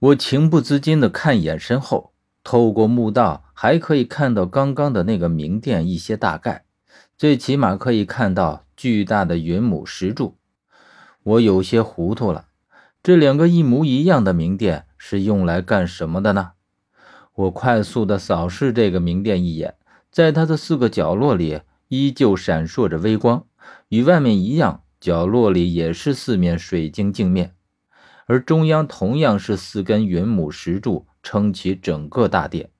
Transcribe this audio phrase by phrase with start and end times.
[0.00, 6.64] 我情不自禁地看一眼身后，透过墓道还可以看到刚刚的那个明殿一些大概，
[7.18, 10.38] 最起码可以看到巨大的云母石柱。
[11.22, 12.46] 我有些糊涂了，
[13.02, 16.52] 这两个一模一样的明殿是用来干什么的呢？
[17.34, 19.74] 我快速地扫视这个明殿一眼，
[20.10, 23.44] 在它的四个角落里依旧闪烁着微光，
[23.90, 27.54] 与外面一样，角落里也是四面水晶镜面。
[28.30, 32.70] 而中央同样是四根云母石柱撑起整个大殿，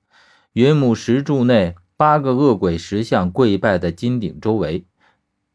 [0.53, 4.85] 云母石柱内八个恶鬼石像跪拜在金鼎周围，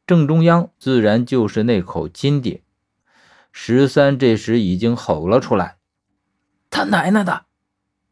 [0.06, 2.60] 正中央自然就是那口金鼎。
[3.50, 5.78] 十三这时已经吼了出来
[6.68, 7.46] ：“他奶奶的，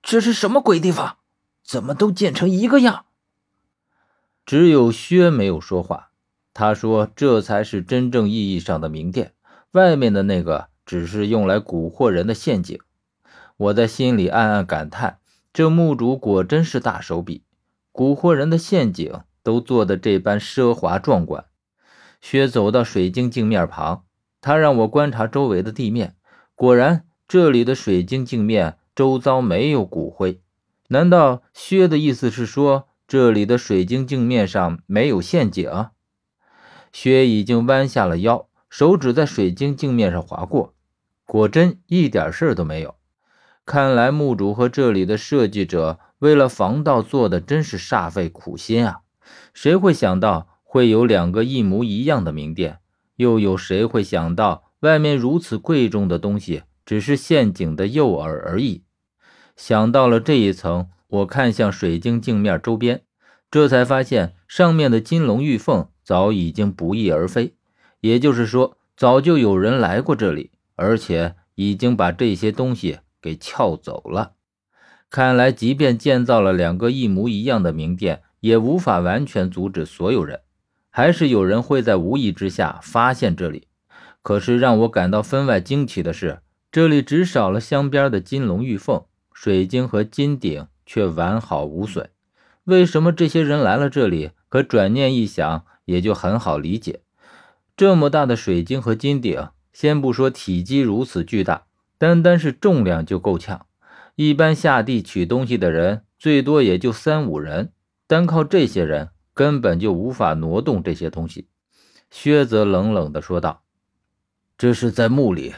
[0.02, 1.18] 这是什么鬼地方？
[1.62, 3.04] 怎么都建成一个样？”
[4.46, 6.08] 只有薛没有说话，
[6.54, 9.34] 他说：“这才是真正意义上的明殿，
[9.72, 12.78] 外面的那个。”只是用来蛊惑人的陷阱，
[13.56, 15.18] 我在心里暗暗感叹：
[15.52, 17.42] 这墓主果真是大手笔，
[17.92, 21.44] 蛊惑人的陷阱都做得这般奢华壮观。
[22.20, 24.04] 薛走到水晶镜面旁，
[24.40, 26.16] 他让我观察周围的地面，
[26.54, 30.40] 果然这里的水晶镜面周遭没有骨灰。
[30.88, 35.88] 难道薛的意思是说，这里的水晶镜面上没有陷阱？
[36.92, 40.73] 薛已经弯下了腰，手指在水晶镜面上划过。
[41.26, 42.94] 果真一点事儿都没有，
[43.64, 49.00] 看来墓主和这里的设计者为了防盗做的真是煞费苦心啊！
[49.52, 52.78] 谁会想到会有两个一模一样的名店？
[53.16, 58.82] 又有谁会想到外面如此贵重的东西只是陷阱的诱饵而已？
[59.56, 63.02] 想到了这一层，我看向水晶镜面周边，
[63.50, 67.54] 这才发现上面的金龙玉凤早已经不翼而飞，
[68.00, 70.50] 也就是说，早就有人来过这里。
[70.76, 74.32] 而且已经把这些东西给撬走了。
[75.10, 80.40] 看来，即便建造了两个一模一样的名店，也无法完全阻止所有人。
[80.90, 83.68] 还是有人会在无意之下发现这里。
[84.22, 86.40] 可是让我感到分外惊奇的是，
[86.72, 92.10] 这里只少了镶边的金龙玉凤，水晶和金顶却完好无损。
[92.64, 94.30] 为什么这些人来了这里？
[94.48, 97.02] 可转念一想，也就很好理解。
[97.76, 99.48] 这么大的水晶和金顶。
[99.74, 101.66] 先不说体积如此巨大，
[101.98, 103.66] 单单是重量就够呛。
[104.14, 107.72] 一般下地取东西的人，最多也就三五人，
[108.06, 111.48] 单靠这些人根本就无法挪动这些东西。
[112.10, 113.64] 薛泽冷冷地说道
[114.56, 115.52] ：“这是在墓里，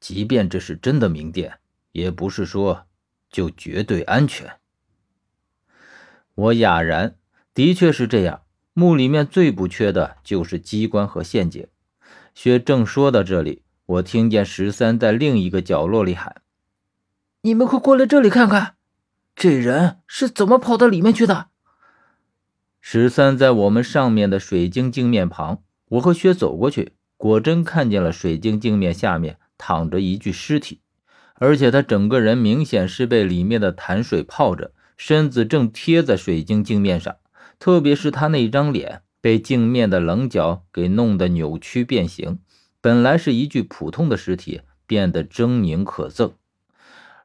[0.00, 1.58] 即便这是真的名店，
[1.92, 2.86] 也不是说
[3.30, 4.50] 就绝对安全。”
[6.34, 7.16] 我哑然，
[7.52, 8.44] 的确是这样。
[8.72, 11.66] 墓里面最不缺的就是机关和陷阱。
[12.40, 16.36] 薛正说到这里，我听见十三在另一个角落里喊
[17.42, 18.76] ：“你们快过来这里看看，
[19.34, 21.48] 这人是怎么跑到里面去的？”
[22.80, 30.80] 十三在我们上面的水晶镜面旁，我和薛走过去，果真看见了水晶镜面下面躺着一具尸体，
[31.40, 37.16] 而且他整个人明显是被里面的潭水泡着，身子正贴在水晶镜面上，
[37.58, 39.02] 特别是他那张脸。
[39.28, 42.38] 被镜面的棱角给弄得扭曲变形，
[42.80, 46.32] 本来是一具普通的尸体，变得狰狞可憎。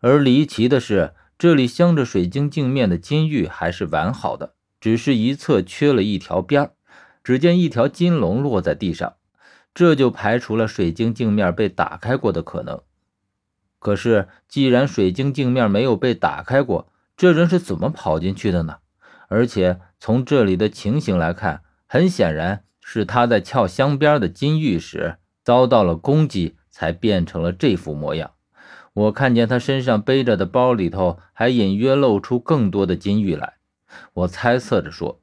[0.01, 6.71] 而离奇的是，这里镶着水晶镜面的金玉还是完好的，只是一侧缺了一条边
[7.23, 9.13] 只见一条金龙落在地上，
[9.73, 12.81] 这就排除了水晶镜面被打开过的可能。
[13.79, 18.79] 可是，既然水晶镜面没有被打开过，这人是怎么跑进去的呢？
[19.29, 21.62] 而且从这里的情形来看，
[21.93, 28.31] 很显然是他在撬镶边的金玉时遭到了攻击，才变成了这副模样。
[28.93, 33.57] 我看见他身上背着的包里头还隐约露出更多的金玉来。
[34.13, 35.21] 我猜测着说：“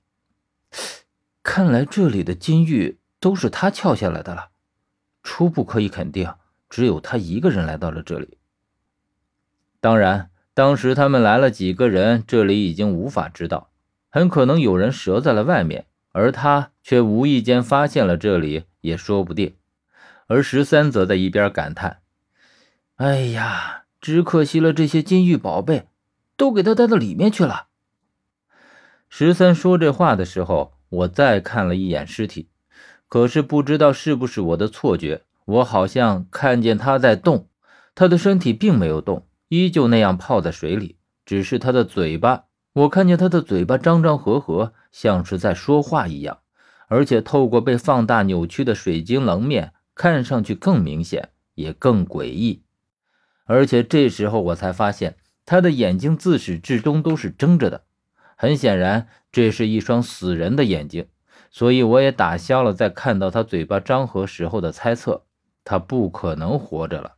[1.42, 4.50] 看来这里的金玉都是他撬下来的了。
[5.24, 6.32] 初步可以肯定，
[6.68, 8.38] 只有他一个人来到了这里。
[9.80, 13.72] 当然，当时他们来了几个人，这里已经无法知道，
[14.08, 19.54] 很可能有人折在了外面。”而他却无意间发现了这里，也说不定。
[20.26, 22.02] 而十三则在一边感叹
[22.96, 25.88] ：“哎呀，只可惜了这些金玉宝贝，
[26.36, 27.66] 都给他带到里面去了。”
[29.08, 32.48] 十三说这话的时候，我再看了一眼尸体，
[33.08, 37.48] 可是不知道是不是我的错觉，我好像看见他在动，
[37.96, 42.44] 他的身体并没有动，依旧那样泡在水里，只是他的嘴巴。
[42.72, 46.38] 我看见他的嘴巴张张合合，像是在说话一样，
[46.86, 52.62] 而且透过被放大扭曲的水晶棱面，看上去更明显，也更诡异。
[53.44, 57.82] 而且这时候我才发现，他的眼睛自始至终都是睁着的。
[58.36, 61.08] 很显然，这是一双死人的眼睛，
[61.50, 65.24] 所以我也打消了在看到他嘴巴张合时候的猜测，
[65.64, 67.16] 他不可能活着了。